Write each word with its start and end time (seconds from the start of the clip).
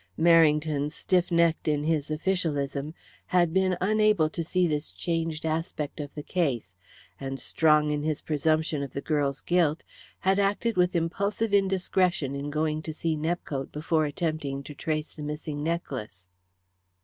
Merrington, 0.17 0.89
stiff 0.91 1.29
necked 1.31 1.67
in 1.67 1.83
his 1.83 2.09
officialism, 2.09 2.95
had 3.27 3.53
been 3.53 3.77
unable 3.79 4.31
to 4.31 4.43
see 4.43 4.65
this 4.65 4.89
changed 4.89 5.45
aspect 5.45 5.99
of 5.99 6.11
the 6.15 6.23
case, 6.23 6.73
and, 7.19 7.39
strong 7.39 7.91
in 7.91 8.01
his 8.01 8.19
presumption 8.19 8.81
of 8.81 8.93
the 8.93 9.01
girl's 9.01 9.41
guilt, 9.41 9.83
had 10.21 10.39
acted 10.39 10.75
with 10.75 10.95
impulsive 10.95 11.53
indiscretion 11.53 12.33
in 12.35 12.49
going 12.49 12.81
to 12.81 12.93
see 12.93 13.15
Nepcote 13.15 13.71
before 13.71 14.05
attempting 14.05 14.63
to 14.63 14.73
trace 14.73 15.13
the 15.13 15.21
missing 15.21 15.61
necklace. 15.63 16.27